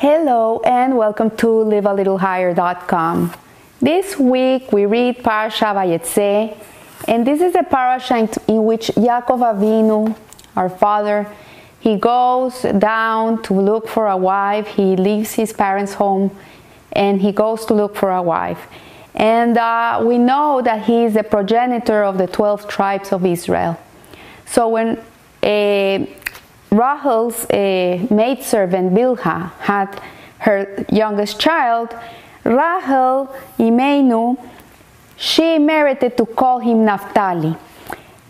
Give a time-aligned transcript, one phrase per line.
[0.00, 3.34] Hello and welcome to livealittlehigher.com.
[3.82, 6.56] This week we read Parasha Vayetze,
[7.06, 10.16] and this is a parasha in which Yaakov Avinu,
[10.56, 11.26] our father,
[11.80, 14.68] he goes down to look for a wife.
[14.68, 16.34] He leaves his parents' home
[16.92, 18.68] and he goes to look for a wife.
[19.14, 23.78] And uh, we know that he is the progenitor of the 12 tribes of Israel.
[24.46, 24.98] So when
[25.42, 26.06] uh,
[26.70, 30.00] Rachel's uh, maidservant Bilhah had
[30.38, 31.94] her youngest child,
[32.44, 34.38] Rachel Imenu,
[35.16, 37.54] she merited to call him Naphtali.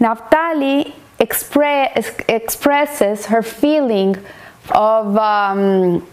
[0.01, 4.17] Naphtali express, expresses her feeling
[4.71, 6.07] of, um,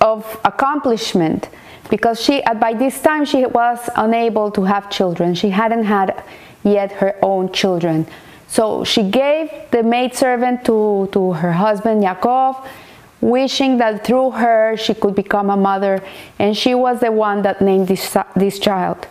[0.00, 1.48] of accomplishment
[1.88, 5.34] because she by this time she was unable to have children.
[5.34, 6.22] She hadn't had
[6.62, 8.06] yet her own children
[8.50, 12.66] so she gave the maidservant to, to her husband Yaakov,
[13.20, 16.02] wishing that through her she could become a mother,
[16.38, 19.06] and she was the one that named this, this child.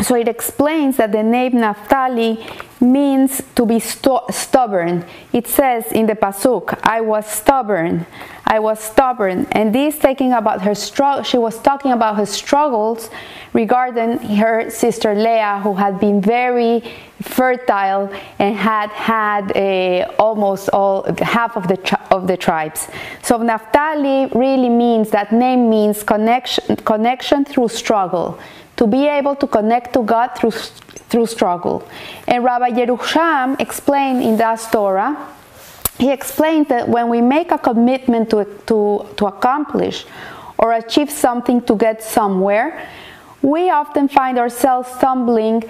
[0.00, 2.44] So it explains that the name Naphtali
[2.80, 5.04] means to be stubborn.
[5.32, 8.04] It says in the pasuk, "I was stubborn,
[8.44, 11.22] I was stubborn," and this taking about her struggle.
[11.22, 13.08] She was talking about her struggles
[13.52, 16.82] regarding her sister Leah, who had been very
[17.22, 21.78] fertile and had had uh, almost all half of the
[22.10, 22.88] of the tribes.
[23.22, 28.38] So Naphtali really means that name means connection connection through struggle
[28.76, 31.86] to be able to connect to God through, through struggle.
[32.26, 35.28] And Rabbi Yerusham explained in that Torah,
[35.98, 40.04] he explained that when we make a commitment to, to, to accomplish
[40.58, 42.88] or achieve something to get somewhere,
[43.42, 45.62] we often find ourselves stumbling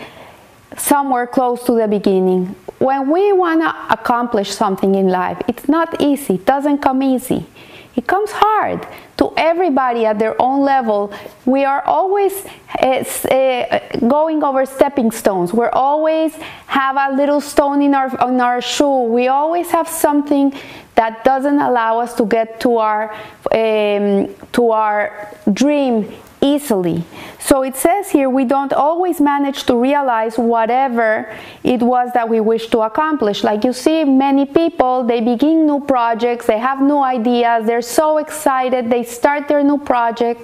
[0.77, 2.55] somewhere close to the beginning.
[2.79, 7.47] When we want to accomplish something in life, it's not easy, it doesn't come easy.
[7.97, 8.87] It comes hard
[9.19, 11.12] to everybody at their own level.
[11.45, 12.33] We are always
[12.81, 15.52] uh, going over stepping stones.
[15.52, 16.35] We're always
[16.67, 19.02] have a little stone in our on our shoe.
[19.05, 20.52] We always have something
[20.96, 23.13] that doesn't allow us to get to our
[23.52, 26.13] um, to our dream
[26.45, 27.03] easily.
[27.41, 31.35] So it says here we don't always manage to realize whatever
[31.65, 33.43] it was that we wish to accomplish.
[33.43, 38.19] Like you see, many people, they begin new projects, they have new ideas, they're so
[38.19, 40.41] excited, they start their new project,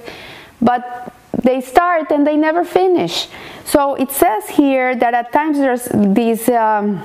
[0.62, 1.12] but
[1.42, 3.28] they start and they never finish.
[3.64, 6.48] So it says here that at times there's these.
[6.48, 7.02] Um,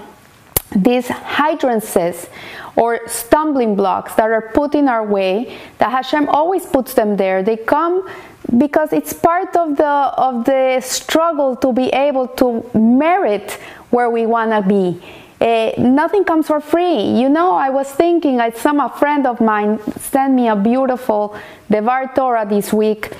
[0.75, 2.27] these hindrances
[2.75, 7.41] or stumbling blocks that are put in our way that Hashem always puts them there
[7.41, 8.09] they come
[8.57, 13.51] because it's part of the of the struggle to be able to merit
[13.89, 15.01] where we want to be.
[15.41, 17.01] Uh, nothing comes for free.
[17.19, 21.35] You know i was thinking i some a friend of mine sent me a beautiful
[21.69, 23.11] devar torah this week.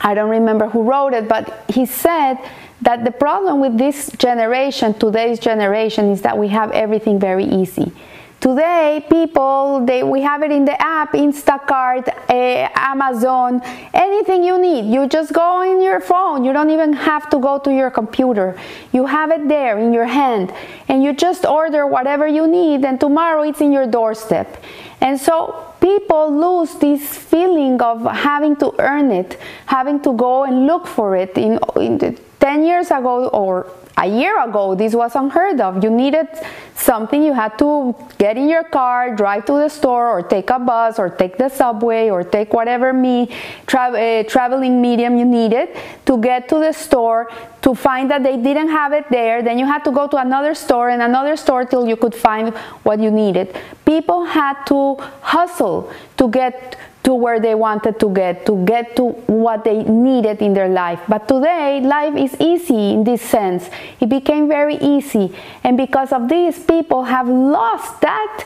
[0.00, 2.38] I don't remember who wrote it but he said
[2.80, 7.92] that the problem with this generation today's generation is that we have everything very easy
[8.42, 13.62] Today, people, they, we have it in the app, Instacart, uh, Amazon,
[13.94, 14.92] anything you need.
[14.92, 16.42] You just go in your phone.
[16.42, 18.58] You don't even have to go to your computer.
[18.92, 20.52] You have it there in your hand,
[20.88, 24.60] and you just order whatever you need, and tomorrow it's in your doorstep.
[25.00, 30.66] And so people lose this feeling of having to earn it, having to go and
[30.66, 31.38] look for it.
[31.38, 35.84] In, in the, 10 years ago or a year ago, this was unheard of.
[35.84, 36.26] You needed
[36.74, 40.58] something, you had to get in your car, drive to the store, or take a
[40.58, 43.30] bus, or take the subway, or take whatever me
[43.66, 45.76] tra- uh, traveling medium you needed
[46.06, 47.30] to get to the store.
[47.62, 50.52] To find that they didn't have it there, then you had to go to another
[50.52, 52.52] store and another store till you could find
[52.82, 53.56] what you needed.
[53.84, 59.10] People had to hustle to get to where they wanted to get, to get to
[59.26, 61.00] what they needed in their life.
[61.08, 63.68] But today, life is easy in this sense.
[64.00, 65.34] It became very easy.
[65.64, 68.44] And because of this, people have lost that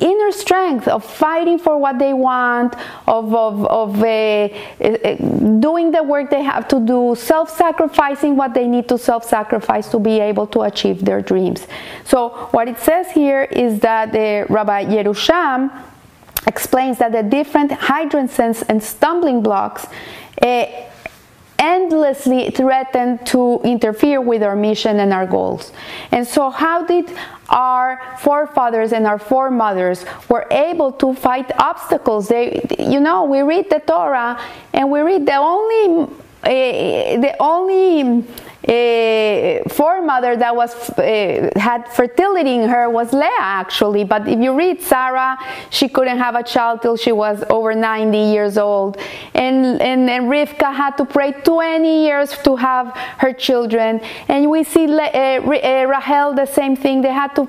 [0.00, 2.74] inner strength of fighting for what they want,
[3.06, 4.48] of, of, of uh,
[5.60, 9.88] doing the work they have to do, self sacrificing what they need to self sacrifice
[9.90, 11.66] to be able to achieve their dreams.
[12.04, 15.70] So, what it says here is that uh, Rabbi Yerusham
[16.46, 19.86] explains that the different hindrances and stumbling blocks
[20.42, 20.66] uh,
[21.60, 25.72] endlessly threaten to interfere with our mission and our goals.
[26.10, 27.12] And so how did
[27.50, 32.28] our forefathers and our foremothers were able to fight obstacles?
[32.28, 34.40] They you know, we read the Torah
[34.72, 36.10] and we read the only
[36.42, 36.48] uh,
[37.20, 38.24] the only
[38.68, 44.04] uh, foremother that was uh, had fertility in her was Leah actually.
[44.04, 45.38] But if you read Sarah,
[45.70, 48.98] she couldn't have a child till she was over 90 years old,
[49.34, 54.00] and and, and Rivka had to pray 20 years to have her children.
[54.28, 57.00] And we see uh, uh, Rahel the same thing.
[57.00, 57.48] They had to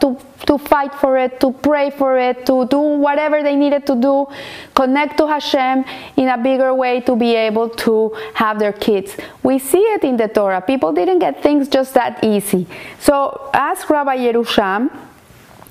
[0.00, 3.94] to to fight for it, to pray for it, to do whatever they needed to
[3.94, 4.26] do,
[4.74, 5.84] connect to Hashem
[6.16, 9.16] in a bigger way to be able to have their kids.
[9.42, 10.41] We see it in the Torah.
[10.66, 12.66] People didn't get things just that easy.
[12.98, 14.90] So ask Rabbi Yerusham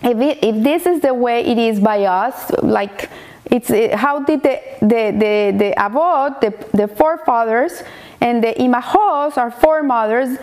[0.03, 3.09] if, it, if this is the way it is by us, like
[3.45, 7.83] it's it, how did the the the, the avot, the, the forefathers,
[8.19, 10.37] and the imahos, our foremothers,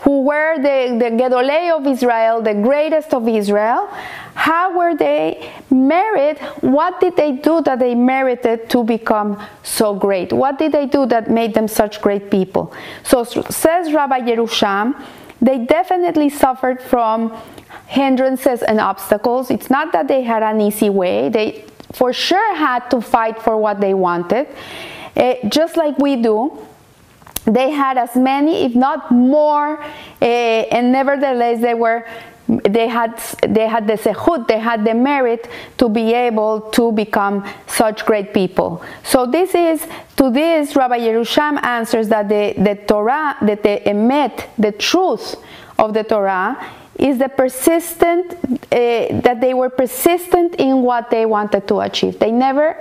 [0.00, 3.88] who were the, the Gedolei of Israel, the greatest of Israel,
[4.36, 6.38] how were they merit?
[6.60, 10.30] What did they do that they merited to become so great?
[10.30, 12.72] What did they do that made them such great people?
[13.02, 15.02] So says Rabbi Yerusham,
[15.40, 17.34] they definitely suffered from
[17.86, 19.50] hindrances and obstacles.
[19.50, 21.30] It's not that they had an easy way.
[21.30, 24.48] They for sure had to fight for what they wanted,
[25.16, 26.58] uh, just like we do
[27.46, 32.04] they had as many, if not more, uh, and nevertheless they were
[32.48, 35.48] they had they had the sehut, they had the merit
[35.78, 38.84] to be able to become such great people.
[39.02, 44.46] So this is to this Rabbi Yerusham answers that the, the Torah, that the emet,
[44.58, 45.36] the truth
[45.78, 51.66] of the Torah is the persistent uh, that they were persistent in what they wanted
[51.68, 52.18] to achieve.
[52.18, 52.76] They never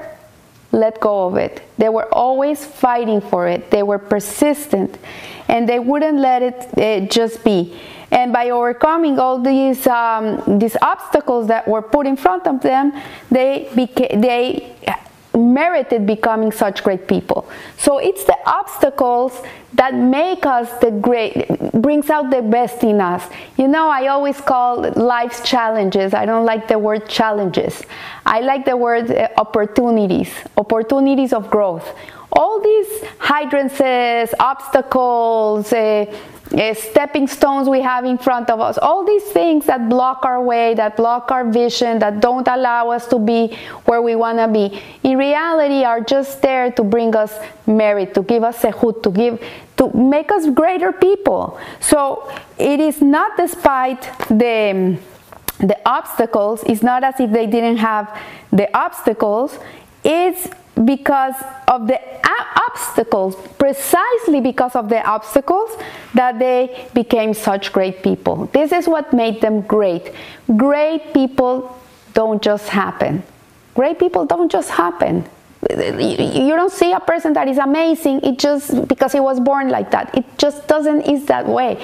[0.72, 1.62] let go of it.
[1.78, 3.72] They were always fighting for it.
[3.72, 4.98] They were persistent
[5.48, 7.80] and they wouldn't let it uh, just be.
[8.12, 12.94] And by overcoming all these um, these obstacles that were put in front of them,
[13.30, 14.76] they they
[15.36, 17.48] merited becoming such great people.
[17.78, 19.42] So it's the obstacles
[19.74, 23.28] that make us the great, brings out the best in us.
[23.58, 26.14] You know, I always call life's challenges.
[26.14, 27.84] I don't like the word challenges.
[28.26, 31.88] I like the word uh, opportunities, opportunities of growth.
[32.32, 36.06] All these hydrances, obstacles, uh,
[36.56, 40.42] Uh, stepping stones we have in front of us, all these things that block our
[40.42, 44.48] way, that block our vision, that don't allow us to be where we want to
[44.48, 47.38] be, in reality are just there to bring us
[47.68, 49.44] merit, to give us sehut, to give,
[49.76, 51.60] to make us greater people.
[51.82, 54.98] So it is not despite the
[55.60, 56.64] the obstacles.
[56.64, 58.18] It's not as if they didn't have
[58.52, 59.58] the obstacles.
[60.04, 60.50] It's
[60.84, 61.36] because
[61.68, 62.00] of the
[62.68, 65.72] obstacles, precisely because of the obstacles,
[66.14, 68.48] that they became such great people.
[68.48, 70.14] This is what made them great.
[70.58, 71.80] Great people
[72.14, 73.24] don't just happen.
[73.74, 75.26] Great people don't just happen.
[75.70, 79.92] You don't see a person that is amazing it just because he was born like
[79.92, 80.16] that.
[80.16, 81.84] It just doesn't is that way.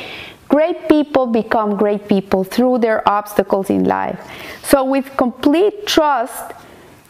[0.50, 4.20] Great people become great people through their obstacles in life.
[4.64, 6.52] So with complete trust,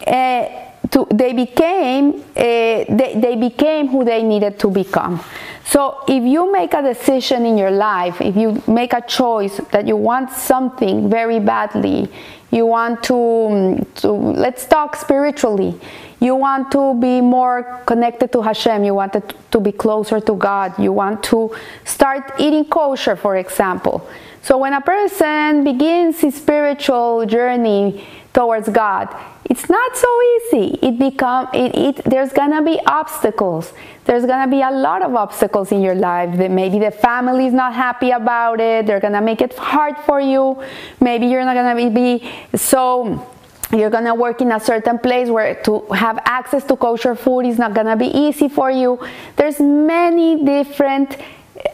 [0.06, 0.46] uh,
[0.92, 2.44] to, they became uh,
[2.90, 5.24] they, they became who they needed to become.
[5.66, 9.88] So if you make a decision in your life if you make a choice that
[9.88, 12.10] you want something very badly
[12.52, 15.80] you want to, to let's talk spiritually.
[16.20, 19.16] You want to be more connected to Hashem you want
[19.52, 21.56] to be closer to God you want to
[21.86, 24.08] start eating kosher for example.
[24.44, 29.14] So when a person begins his spiritual journey towards God.
[29.46, 30.80] It's not so easy.
[30.82, 33.74] It become it, it there's gonna be obstacles.
[34.06, 36.38] There's gonna be a lot of obstacles in your life.
[36.38, 38.86] Maybe the family is not happy about it.
[38.86, 40.64] They're gonna make it hard for you.
[41.02, 43.28] Maybe you're not gonna be, be so
[43.74, 47.58] you're gonna work in a certain place where to have access to kosher food is
[47.58, 49.00] not gonna be easy for you.
[49.36, 51.18] There's many different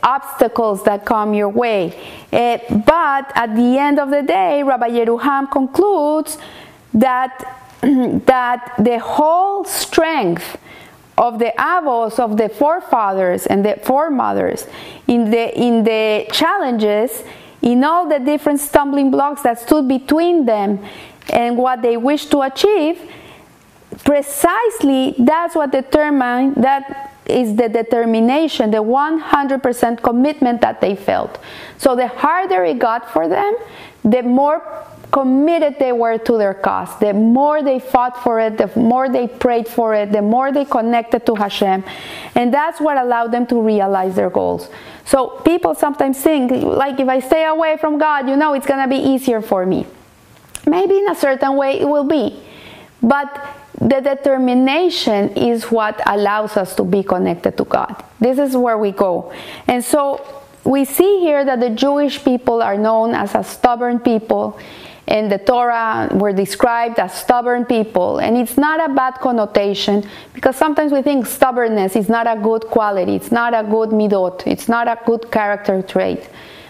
[0.03, 1.93] obstacles that come your way.
[2.31, 6.37] Uh, but at the end of the day rabbi yeruham concludes
[6.93, 10.57] that that the whole strength
[11.17, 14.67] of the avos of the forefathers and the foremothers
[15.07, 17.23] in the in the challenges
[17.61, 20.83] in all the different stumbling blocks that stood between them
[21.29, 22.99] and what they wished to achieve
[24.03, 31.39] precisely that's what determined that is the determination the 100% commitment that they felt
[31.77, 33.55] so the harder it got for them
[34.03, 34.61] the more
[35.11, 36.97] committed they were to their cause.
[36.99, 40.65] The more they fought for it, the more they prayed for it, the more they
[40.65, 41.83] connected to Hashem.
[42.35, 44.69] And that's what allowed them to realize their goals.
[45.05, 48.81] So people sometimes think, like, if I stay away from God, you know, it's going
[48.81, 49.85] to be easier for me.
[50.65, 52.41] Maybe in a certain way it will be.
[53.01, 58.03] But the determination is what allows us to be connected to God.
[58.19, 59.31] This is where we go.
[59.67, 64.59] And so we see here that the Jewish people are known as a stubborn people.
[65.07, 68.17] And the Torah were described as stubborn people.
[68.17, 70.03] And it's not a bad connotation
[70.33, 74.45] because sometimes we think stubbornness is not a good quality, it's not a good midot,
[74.45, 76.27] it's not a good character trait.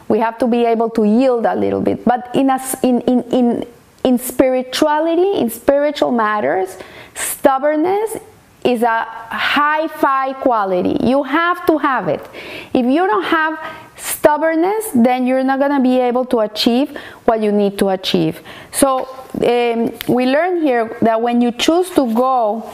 [0.07, 2.05] We have to be able to yield a little bit.
[2.05, 3.67] But in, a, in, in, in,
[4.03, 6.77] in spirituality, in spiritual matters,
[7.17, 8.17] stubbornness
[8.63, 10.97] is a high fi quality.
[11.01, 12.21] You have to have it.
[12.73, 13.59] If you don't have
[13.95, 16.95] stubbornness, then you're not going to be able to achieve
[17.25, 18.41] what you need to achieve.
[18.71, 22.69] So um, we learn here that when you choose to go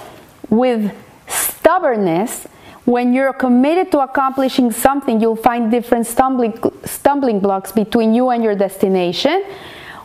[0.50, 0.92] with
[1.28, 2.48] stubbornness,
[2.86, 8.44] when you're committed to accomplishing something, you'll find different stumbling, stumbling blocks between you and
[8.44, 9.44] your destination.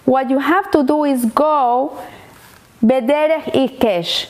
[0.04, 1.99] What you have to do is go
[2.82, 4.26] bederech ikesh.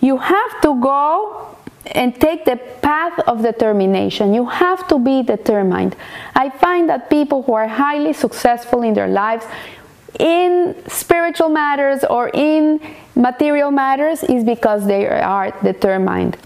[0.00, 4.34] You have to go and take the path of determination.
[4.34, 5.96] You have to be determined.
[6.34, 9.44] I find that people who are highly successful in their lives,
[10.18, 12.80] in spiritual matters or in
[13.14, 16.36] material matters, is because they are determined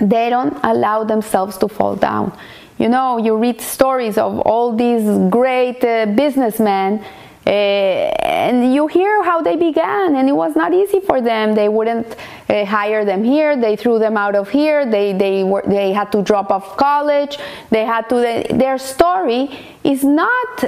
[0.00, 2.36] they don't allow themselves to fall down.
[2.78, 7.04] You know, you read stories of all these great uh, businessmen.
[7.50, 11.54] Uh, and you hear how they began, and it was not easy for them.
[11.56, 12.14] They wouldn't
[12.48, 13.56] uh, hire them here.
[13.56, 14.86] They threw them out of here.
[14.86, 17.38] They they were they had to drop off college.
[17.70, 18.16] They had to.
[18.26, 19.42] They, their story
[19.82, 20.64] is not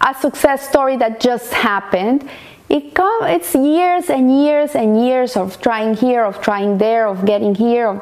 [0.00, 2.28] a success story that just happened
[2.72, 7.26] it come, it's years and years and years of trying here, of trying there, of
[7.26, 8.00] getting here, of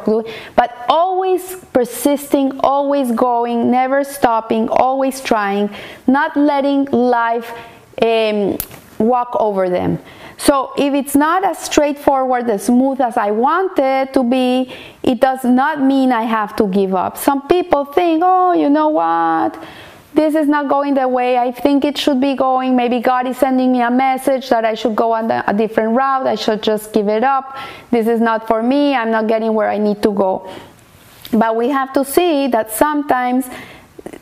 [0.54, 5.70] but always persisting, always going, never stopping, always trying,
[6.06, 7.52] not letting life
[8.02, 8.59] um,
[8.99, 9.99] walk over them.
[10.37, 15.21] So if it's not as straightforward, as smooth as I want it to be, it
[15.21, 17.19] does not mean I have to give up.
[17.19, 19.62] Some people think, oh, you know what?
[20.14, 22.75] this is not going the way I think it should be going.
[22.75, 26.26] Maybe God is sending me a message that I should go on a different route.
[26.26, 27.57] I should just give it up.
[27.90, 28.95] This is not for me.
[28.95, 30.50] I'm not getting where I need to go.
[31.33, 33.47] But we have to see that sometimes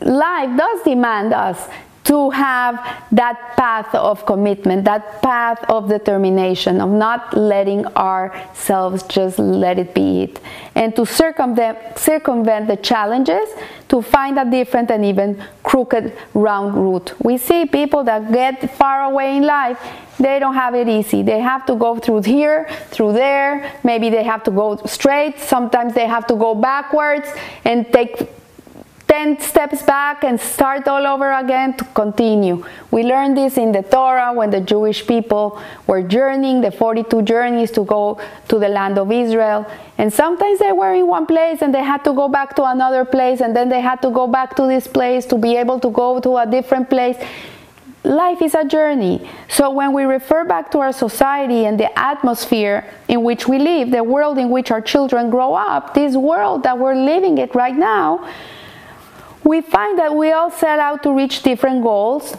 [0.01, 1.67] life does demand us
[2.09, 9.37] to have that path of commitment, that path of determination, of not letting ourselves just
[9.37, 10.39] let it be it,
[10.73, 13.47] and to circumvent, circumvent the challenges
[13.89, 17.13] to find a different and even crooked round route.
[17.23, 19.79] We see people that get far away in life
[20.19, 21.23] they don't have it easy.
[21.23, 23.71] They have to go through here, through there.
[23.85, 25.39] Maybe they have to go straight.
[25.39, 27.29] Sometimes they have to go backwards
[27.63, 28.27] and take
[29.09, 32.63] 10 steps back and start all over again to continue.
[32.91, 37.71] We learned this in the Torah when the Jewish people were journeying the 42 journeys
[37.71, 39.65] to go to the land of Israel.
[39.97, 43.03] And sometimes they were in one place and they had to go back to another
[43.03, 45.89] place and then they had to go back to this place to be able to
[45.89, 47.17] go to a different place.
[48.03, 49.27] Life is a journey.
[49.47, 53.89] So when we refer back to our society and the atmosphere in which we live,
[53.89, 57.75] the world in which our children grow up, this world that we're living it right
[57.75, 58.29] now,
[59.43, 62.35] we find that we all set out to reach different goals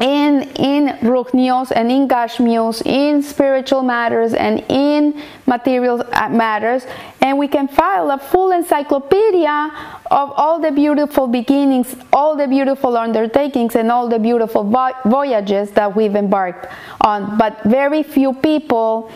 [0.00, 6.86] in in ruchnios and in gashmios, in spiritual matters and in material uh, matters,
[7.20, 9.70] and we can file a full encyclopedia
[10.10, 14.64] of all the beautiful beginnings, all the beautiful undertakings, and all the beautiful
[15.04, 16.66] voyages that we've embarked
[17.02, 17.36] on.
[17.36, 19.12] But very few people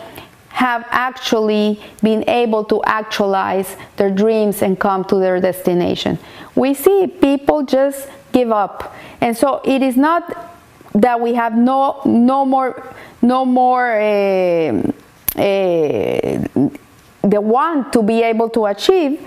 [0.49, 6.17] have actually been able to actualize their dreams and come to their destination.
[6.55, 8.95] We see people just give up.
[9.21, 10.51] And so it is not
[10.93, 14.91] that we have no no more no more uh,
[15.35, 15.41] uh,
[17.21, 19.19] the want to be able to achieve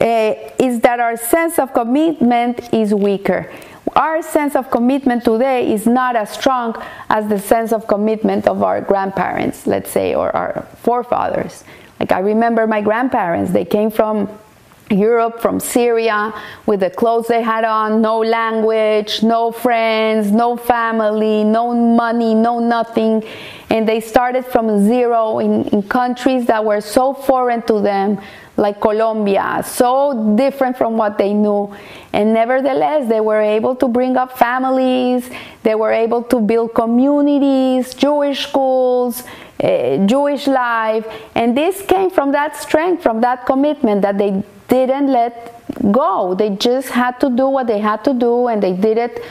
[0.00, 3.50] uh, is that our sense of commitment is weaker
[3.96, 6.74] our sense of commitment today is not as strong
[7.08, 11.64] as the sense of commitment of our grandparents, let's say, or our forefathers.
[11.98, 14.28] Like I remember my grandparents, they came from
[14.90, 16.32] Europe, from Syria,
[16.64, 22.60] with the clothes they had on, no language, no friends, no family, no money, no
[22.60, 23.24] nothing.
[23.68, 28.20] And they started from zero in, in countries that were so foreign to them
[28.56, 31.74] like Colombia, so different from what they knew.
[32.12, 35.28] And nevertheless, they were able to bring up families,
[35.62, 39.24] they were able to build communities, Jewish schools,
[39.62, 41.06] uh, Jewish life.
[41.34, 45.54] And this came from that strength, from that commitment that they didn't let
[45.92, 46.34] go.
[46.34, 49.24] They just had to do what they had to do, and they did it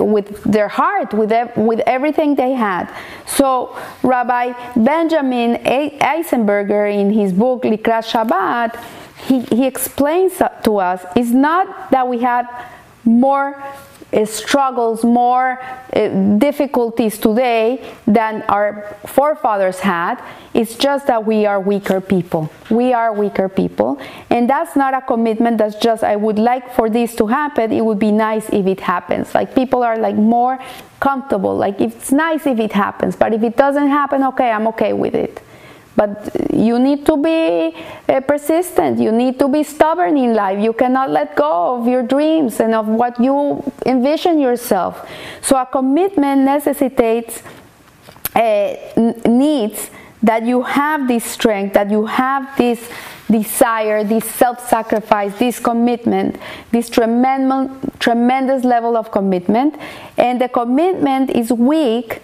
[0.00, 2.88] with their heart, with with everything they had.
[3.26, 8.80] So Rabbi Benjamin Eisenberger, in his book Likrat Shabbat,
[9.26, 12.46] he, he explains to us it's not that we had
[13.04, 13.76] more uh,
[14.24, 20.22] struggles, more uh, difficulties today than our forefathers had.
[20.54, 22.50] It's just that we are weaker people.
[22.70, 23.98] We are weaker people.
[24.28, 27.72] And that's not a commitment that's just, I would like for this to happen.
[27.72, 29.34] It would be nice if it happens.
[29.34, 30.58] Like people are like more
[31.00, 31.56] comfortable.
[31.56, 35.14] Like it's nice if it happens, but if it doesn't happen, okay, I'm okay with
[35.14, 35.42] it.
[35.94, 37.76] But you need to be
[38.08, 38.98] uh, persistent.
[38.98, 40.62] You need to be stubborn in life.
[40.62, 45.06] You cannot let go of your dreams and of what you envision yourself.
[45.42, 47.42] So a commitment necessitates,
[48.34, 48.74] uh,
[49.26, 49.90] needs
[50.22, 52.88] that you have this strength, that you have this
[53.30, 56.38] desire, this self sacrifice, this commitment,
[56.70, 59.76] this tremendous, tremendous level of commitment.
[60.16, 62.20] And the commitment is weak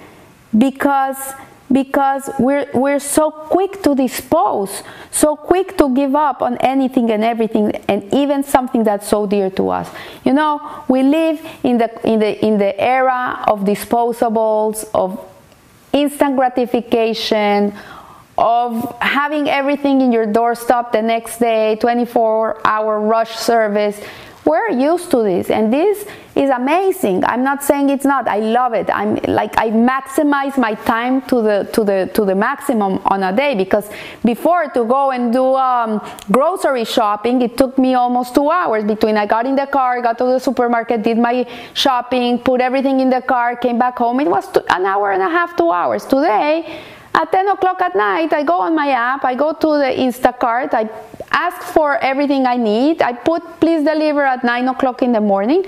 [0.56, 1.34] because
[1.70, 7.22] because we're, we're so quick to dispose, so quick to give up on anything and
[7.22, 9.90] everything, and even something that's so dear to us.
[10.24, 15.24] You know, we live in the, in the, in the era of disposables, of
[15.92, 17.74] instant gratification,
[18.38, 24.00] of having everything in your doorstep the next day, 24 hour rush service
[24.48, 27.24] we're used to this and this is amazing.
[27.24, 28.28] I'm not saying it's not.
[28.28, 28.88] I love it.
[29.00, 33.32] I'm like i maximize my time to the to the to the maximum on a
[33.42, 33.86] day because
[34.24, 36.00] before to go and do um,
[36.30, 40.16] grocery shopping it took me almost two hours between i got in the car got
[40.16, 41.36] to the supermarket did my
[41.74, 44.20] shopping put everything in the car came back home.
[44.20, 46.04] It was an hour and a half two hours.
[46.06, 46.80] Today
[47.18, 50.72] at 10 o'clock at night, I go on my app, I go to the Instacart,
[50.72, 50.88] I
[51.32, 55.64] ask for everything I need, I put please deliver at 9 o'clock in the morning.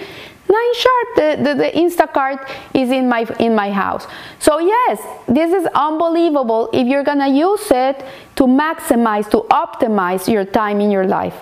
[0.49, 4.07] 9 sharp, the, the, the Instacart is in my, in my house.
[4.39, 8.05] So, yes, this is unbelievable if you're gonna use it
[8.37, 11.35] to maximize, to optimize your time in your life.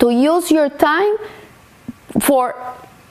[0.00, 1.16] To use your time
[2.20, 2.54] for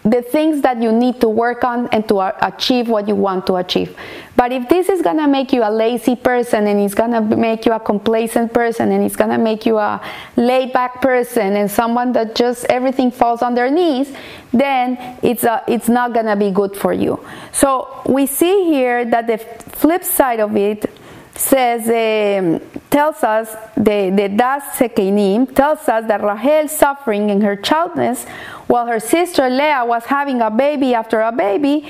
[0.04, 3.56] the things that you need to work on and to achieve what you want to
[3.56, 3.96] achieve.
[4.36, 7.72] But if this is gonna make you a lazy person and it's gonna make you
[7.72, 10.02] a complacent person and it's gonna make you a
[10.36, 14.12] laid back person and someone that just everything falls on their knees,
[14.52, 17.24] then it's, a, it's not gonna be good for you.
[17.52, 20.92] So we see here that the flip side of it
[21.36, 27.56] says, um, tells us, the, the Das Sekeinim tells us that Rachel's suffering in her
[27.56, 28.26] childlessness
[28.68, 31.88] while her sister Leah was having a baby after a baby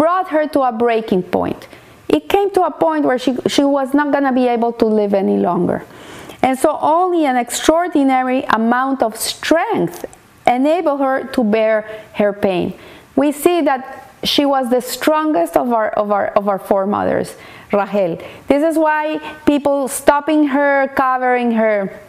[0.00, 1.68] brought her to a breaking point.
[2.08, 4.86] It came to a point where she, she was not going to be able to
[4.86, 5.84] live any longer.
[6.42, 10.06] And so only an extraordinary amount of strength
[10.46, 11.82] enabled her to bear
[12.14, 12.72] her pain.
[13.14, 17.36] We see that she was the strongest of our, of our, of our foremothers,
[17.70, 18.16] Rahel.
[18.48, 22.00] This is why people stopping her, covering her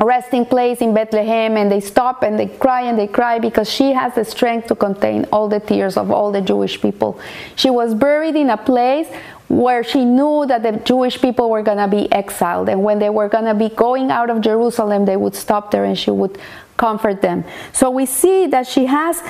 [0.00, 3.92] resting place in Bethlehem and they stop and they cry and they cry because she
[3.92, 7.20] has the strength to contain all the tears of all the Jewish people.
[7.54, 9.08] She was buried in a place
[9.48, 13.10] where she knew that the Jewish people were going to be exiled and when they
[13.10, 16.38] were going to be going out of Jerusalem they would stop there and she would
[16.76, 17.44] comfort them.
[17.72, 19.22] So we see that she has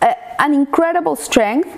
[0.00, 1.68] a, an incredible strength.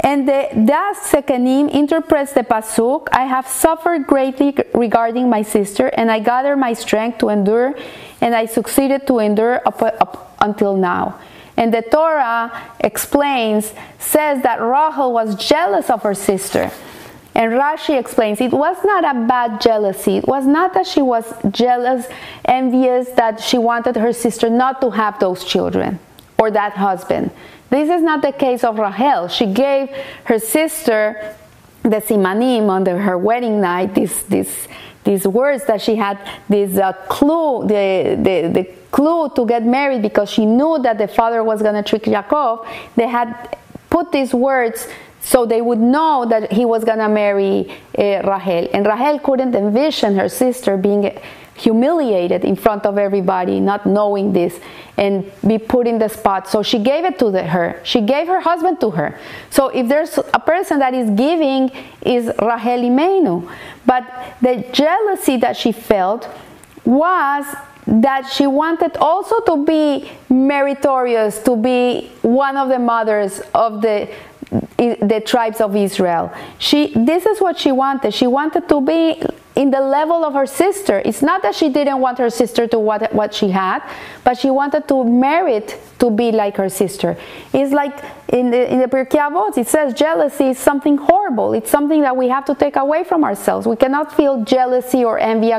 [0.00, 6.10] And the Das Sekanim interprets the pasuk, I have suffered greatly regarding my sister, and
[6.10, 7.74] I gathered my strength to endure,
[8.20, 11.18] and I succeeded to endure up, up until now.
[11.56, 16.70] And the Torah explains, says that Rachel was jealous of her sister.
[17.34, 20.18] And Rashi explains it was not a bad jealousy.
[20.18, 22.06] It was not that she was jealous,
[22.44, 25.98] envious, that she wanted her sister not to have those children
[26.38, 27.30] or that husband.
[27.70, 29.28] This is not the case of Rahel.
[29.28, 29.90] She gave
[30.24, 31.36] her sister
[31.82, 34.68] the simanim on the, her wedding night, these, these,
[35.04, 40.02] these words that she had, this uh, clue, the, the, the clue to get married
[40.02, 42.66] because she knew that the father was going to trick Jacob.
[42.96, 43.56] They had
[43.90, 44.88] put these words
[45.20, 48.68] so they would know that he was going to marry uh, Rahel.
[48.72, 51.18] And Rahel couldn't envision her sister being
[51.54, 54.58] humiliated in front of everybody, not knowing this,
[54.96, 56.48] and be put in the spot.
[56.48, 57.80] So she gave it to the, her.
[57.84, 59.18] She gave her husband to her.
[59.50, 61.70] So if there's a person that is giving,
[62.02, 63.50] is Rahel Imenu.
[63.84, 64.04] But
[64.40, 66.28] the jealousy that she felt
[66.84, 67.44] was
[67.86, 74.08] that she wanted also to be meritorious, to be one of the mothers of the
[74.50, 76.32] the tribes of Israel.
[76.58, 78.14] She this is what she wanted.
[78.14, 79.22] She wanted to be
[79.56, 81.02] in the level of her sister.
[81.04, 83.82] It's not that she didn't want her sister to what, what she had,
[84.22, 87.16] but she wanted to merit to be like her sister.
[87.52, 91.54] It's like in the, in the Pirkei Avot, it says jealousy is something horrible.
[91.54, 93.66] It's something that we have to take away from ourselves.
[93.66, 95.52] We cannot feel jealousy or envy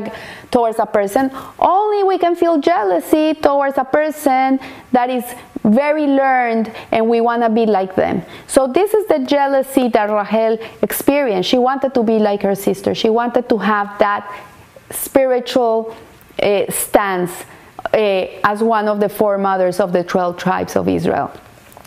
[0.51, 1.32] towards a person.
[1.58, 4.60] Only we can feel jealousy towards a person
[4.91, 5.23] that is
[5.63, 8.21] very learned and we want to be like them.
[8.45, 11.49] So this is the jealousy that Rahel experienced.
[11.49, 12.93] She wanted to be like her sister.
[12.93, 14.32] She wanted to have that
[14.91, 15.95] spiritual
[16.41, 17.32] uh, stance
[17.93, 21.32] uh, as one of the four mothers of the 12 tribes of Israel.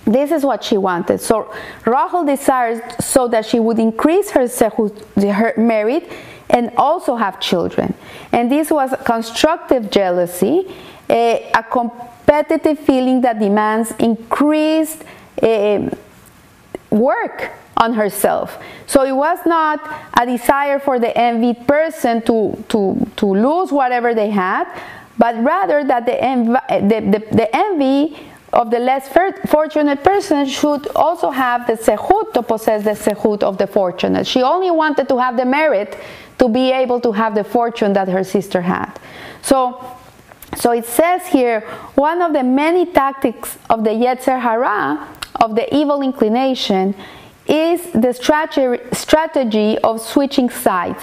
[0.05, 1.21] This is what she wanted.
[1.21, 1.53] So
[1.87, 6.11] Rahel desired so that she would increase her, her merit
[6.51, 7.95] and also have children.
[8.33, 10.75] And this was constructive jealousy,
[11.09, 15.05] a, a competitive feeling that demands increased
[15.41, 15.89] uh,
[16.91, 18.59] work on herself.
[18.87, 19.81] So it was not
[20.19, 24.67] a desire for the envied person to, to, to lose whatever they had,
[25.17, 29.09] but rather that the, env- the, the, the envy of the less
[29.47, 34.27] fortunate person should also have the sehut to possess the sehut of the fortunate.
[34.27, 35.97] She only wanted to have the merit
[36.39, 38.93] to be able to have the fortune that her sister had.
[39.41, 39.83] So,
[40.57, 41.61] so it says here
[41.95, 46.95] one of the many tactics of the Yetzer Hara, of the evil inclination,
[47.47, 48.13] is the
[48.93, 51.03] strategy of switching sides.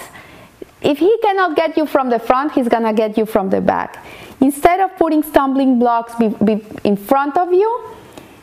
[0.81, 4.05] If he cannot get you from the front, he's gonna get you from the back.
[4.41, 7.89] Instead of putting stumbling blocks be, be in front of you,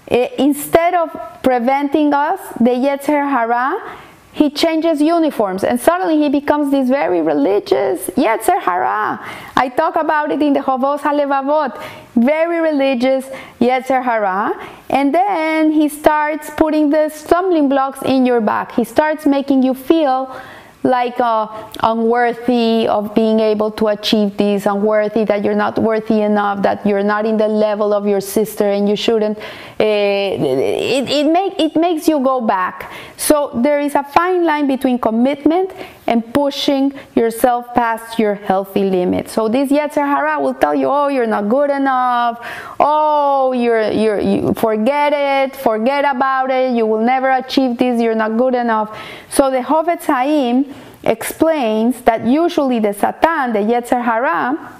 [0.08, 1.10] eh, instead of
[1.42, 3.98] preventing us, the Yetzer Hara,
[4.36, 9.18] he changes uniforms and suddenly he becomes this very religious Yetzer Hara.
[9.56, 11.82] I talk about it in the Chovot HaLevavot.
[12.16, 13.24] Very religious
[13.58, 14.52] Yetzer Hara.
[14.90, 18.72] And then he starts putting the stumbling blocks in your back.
[18.72, 20.38] He starts making you feel
[20.86, 21.48] like uh,
[21.80, 27.02] unworthy of being able to achieve this, unworthy that you're not worthy enough, that you're
[27.02, 29.36] not in the level of your sister and you shouldn't.
[29.38, 32.92] Uh, it, it, make, it makes you go back.
[33.16, 35.72] So there is a fine line between commitment
[36.06, 39.28] and pushing yourself past your healthy limit.
[39.28, 42.38] So this Yetzer Hara will tell you, oh, you're not good enough.
[42.78, 46.76] Oh, you're, you're, you forget it, forget about it.
[46.76, 48.00] You will never achieve this.
[48.00, 48.96] You're not good enough.
[49.30, 54.74] So the Chofetz Chaim explains that usually the Satan, the Yetzer Hara,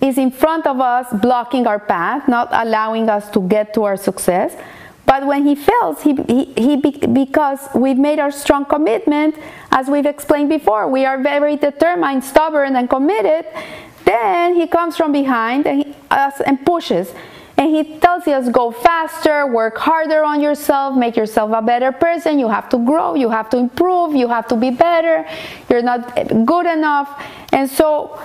[0.00, 3.96] is in front of us, blocking our path, not allowing us to get to our
[3.96, 4.56] success.
[5.04, 9.36] But when he fails, he, he, he because we've made our strong commitment,
[9.70, 13.46] as we've explained before, we are very determined, stubborn, and committed.
[14.04, 17.12] Then he comes from behind and he, us and pushes.
[17.56, 22.38] And he tells us go faster, work harder on yourself, make yourself a better person.
[22.38, 25.28] You have to grow, you have to improve, you have to be better.
[25.68, 26.14] You're not
[26.46, 27.22] good enough.
[27.52, 28.20] And so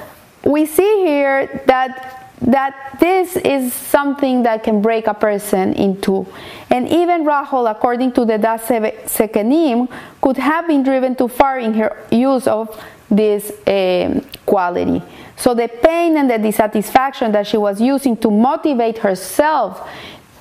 [0.45, 6.25] we see here that that this is something that can break a person in two.
[6.69, 9.89] And even Rahel, according to the Das Sekenim,
[10.21, 15.01] could have been driven too far in her use of this um, quality.
[15.35, 19.87] So the pain and the dissatisfaction that she was using to motivate herself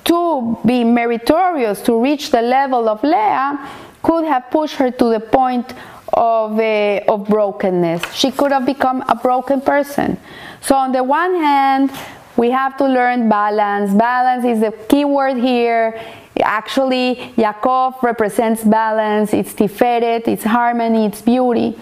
[0.05, 3.69] to be meritorious, to reach the level of Leah,
[4.01, 5.73] could have pushed her to the point
[6.17, 8.13] of, uh, of brokenness.
[8.13, 10.17] She could have become a broken person.
[10.61, 11.91] So, on the one hand,
[12.35, 13.93] we have to learn balance.
[13.93, 15.99] Balance is the key word here.
[16.41, 21.75] Actually, Yaakov represents balance, it's tiferet, it's harmony, it's beauty.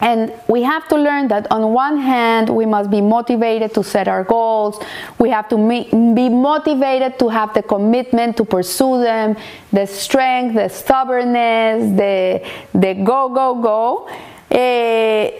[0.00, 4.06] And we have to learn that on one hand, we must be motivated to set
[4.06, 4.80] our goals.
[5.18, 9.36] We have to be motivated to have the commitment to pursue them,
[9.72, 14.08] the strength, the stubbornness, the, the go, go, go.
[14.50, 15.30] Uh,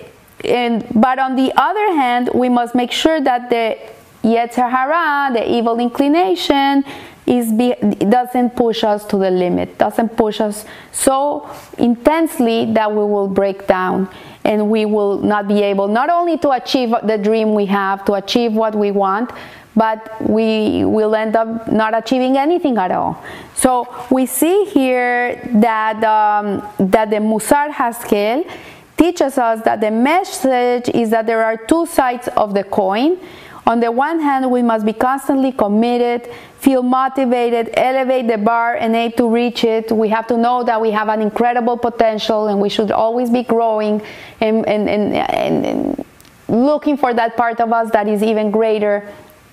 [0.45, 3.79] and, but on the other hand, we must make sure that the
[4.25, 6.85] Yetzer Hara, the evil inclination,
[7.29, 7.75] is be,
[8.09, 13.67] doesn't push us to the limit, doesn't push us so intensely that we will break
[13.67, 14.09] down
[14.45, 18.15] and we will not be able not only to achieve the dream we have, to
[18.15, 19.31] achieve what we want,
[19.77, 23.23] but we will end up not achieving anything at all.
[23.55, 28.51] So we see here that um, that the Musar Haskel
[28.97, 33.19] teaches us that the message is that there are two sides of the coin.
[33.67, 38.97] On the one hand, we must be constantly committed, feel motivated, elevate the bar, and
[38.97, 39.93] aim to reach it.
[39.93, 43.43] We have to know that we have an incredible potential and we should always be
[43.43, 44.01] growing
[44.41, 46.05] and, and, and, and
[46.49, 49.07] looking for that part of us that is even greater.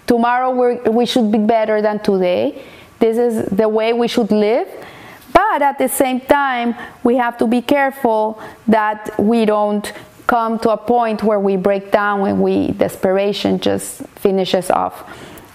[0.08, 2.64] Tomorrow we we should be better than today.
[3.00, 4.68] This is the way we should live.
[5.34, 9.92] But at the same time, we have to be careful that we don't
[10.28, 15.04] come to a point where we break down when we desperation just finishes off.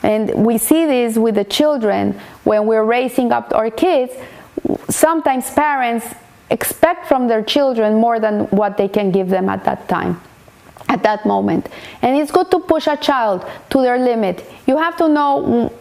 [0.02, 4.12] And we see this with the children when we're raising up our kids.
[4.88, 6.06] Sometimes parents
[6.50, 10.20] expect from their children more than what they can give them at that time
[10.88, 11.68] at that moment
[12.02, 15.72] and it's good to push a child to their limit you have to know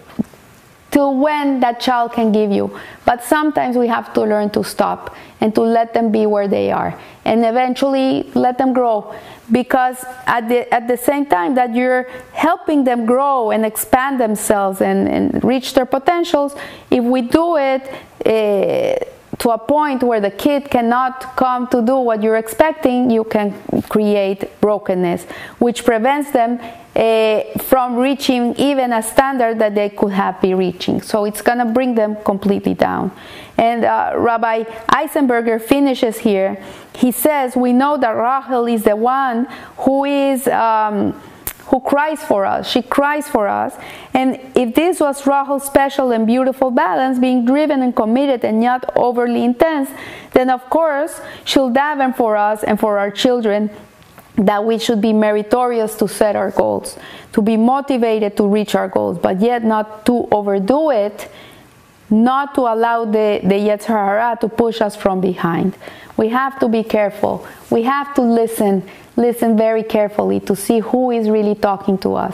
[0.92, 2.80] till when that child can give you.
[3.06, 6.72] But sometimes we have to learn to stop and to let them be where they
[6.72, 9.14] are and eventually let them grow.
[9.52, 14.82] Because at the, at the same time that you're helping them grow and expand themselves
[14.82, 16.56] and, and reach their potentials,
[16.90, 17.84] if we do it,
[18.26, 19.06] uh,
[19.40, 23.54] to a point where the kid cannot come to do what you're expecting, you can
[23.84, 25.24] create brokenness,
[25.60, 26.60] which prevents them
[27.00, 31.02] uh, from reaching even a standard that they could have been reaching.
[31.02, 33.12] So it's going to bring them completely down.
[33.58, 36.62] And uh, Rabbi Eisenberger finishes here.
[36.94, 39.46] He says, We know that Rachel is the one
[39.78, 40.48] who is.
[40.48, 41.20] Um,
[41.70, 42.68] who cries for us.
[42.68, 43.76] She cries for us.
[44.16, 48.92] And if this was Rachel's special and beautiful balance, being driven and committed and not
[48.96, 49.88] overly intense,
[50.34, 53.70] then of course she'll daven for us and for our children
[54.40, 56.98] that we should be meritorious to set our goals,
[57.34, 61.30] to be motivated to reach our goals, but yet not to overdo it,
[62.10, 65.76] not to allow the, the Yetzer Hara to push us from behind.
[66.18, 67.46] We have to be careful.
[67.70, 68.84] We have to listen
[69.20, 72.34] listen very carefully to see who is really talking to us.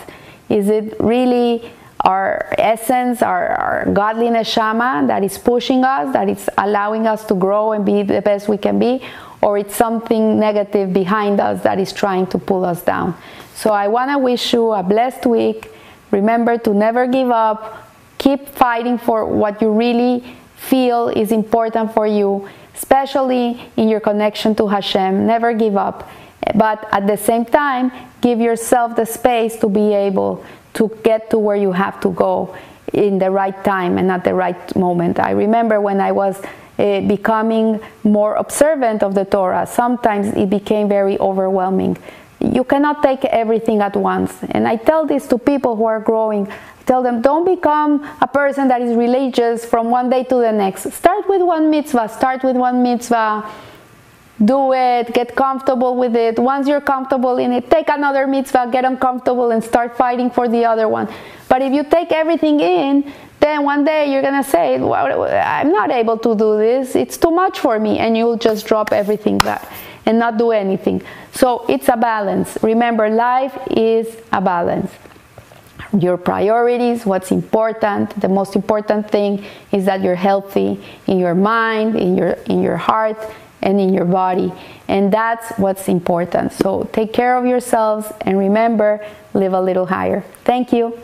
[0.50, 6.48] Is it really our essence, our, our godly neshama that is pushing us, that is
[6.60, 9.02] allowing us to grow and be the best we can be,
[9.46, 13.16] or it's something negative behind us that is trying to pull us down.
[13.54, 15.72] So I want to wish you a blessed week.
[16.10, 17.88] Remember to never give up.
[18.18, 20.24] Keep fighting for what you really
[20.56, 25.28] feel is important for you, especially in your connection to Hashem.
[25.28, 26.10] Never give up
[26.54, 31.40] but at the same time, give yourself the space to be able to get to
[31.40, 32.56] where you have to go
[32.94, 35.20] in the right time and at the right moment.
[35.20, 36.42] I remember when I was
[36.78, 41.98] uh, becoming more observant of the Torah, sometimes it became very overwhelming.
[42.40, 44.34] You cannot take everything at once.
[44.52, 46.48] And I tell this to people who are growing.
[46.86, 50.92] Tell them, don't become a person that is religious from one day to the next.
[50.92, 52.10] Start with one mitzvah.
[52.10, 53.50] Start with one mitzvah
[54.44, 56.38] do it, get comfortable with it.
[56.38, 60.66] Once you're comfortable in it, take another mitzvah, get uncomfortable, and start fighting for the
[60.66, 61.08] other one.
[61.48, 63.14] But if you take everything in,
[63.46, 67.32] then one day you're gonna say, well, I'm not able to do this, it's too
[67.32, 69.72] much for me, and you'll just drop everything back
[70.06, 71.02] and not do anything.
[71.32, 72.58] So it's a balance.
[72.62, 74.92] Remember, life is a balance.
[75.98, 81.96] Your priorities, what's important, the most important thing is that you're healthy in your mind,
[81.96, 83.18] in your in your heart,
[83.62, 84.52] and in your body.
[84.88, 86.52] And that's what's important.
[86.54, 90.24] So take care of yourselves and remember, live a little higher.
[90.44, 91.00] Thank you.